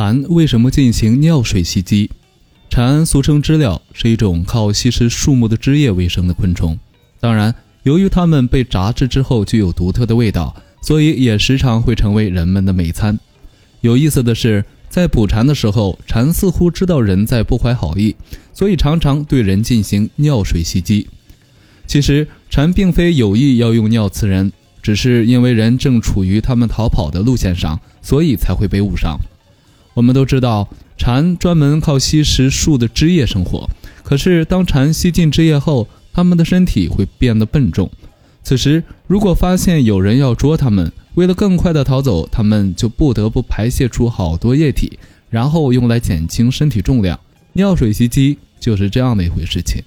[0.00, 2.08] 蝉为什么进行尿水袭击？
[2.70, 6.78] 蝉俗称知了，是一种靠吸食树木的枝叶为生的昆虫。
[7.18, 13.18] 当然，由于它们被炸制之后具有独特的味道，所以也时常会成为人们的美餐。
[13.80, 18.14] 有意思的是，在捕蝉的时候，蝉似乎知道人在不怀好意，
[18.54, 21.08] 所以常常对人进行尿水袭击。
[21.88, 29.18] 其实，蝉并非有意要用尿刺人，只是因为人正处于它们逃跑的路线上，所以才会被误伤。
[29.98, 33.68] 我们都知道，蝉专门靠吸食树的枝叶生活。
[34.04, 37.90] 可是，当蝉吸进枝叶后，它们的身体会变得笨重。
[38.44, 47.18] 此时，如果发现有人要捉它们，为了更快地逃走，它们就不得不排泄出好多液体，然后用来减轻身体重量。
[47.54, 49.82] 尿水袭击就是这样的一回事情。